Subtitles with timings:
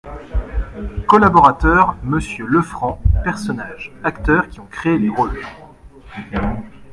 [1.07, 5.39] COLLABORATEUR: Monsieur LEFRANC PERSONNAGES Acteurs qui ont créé les rôles.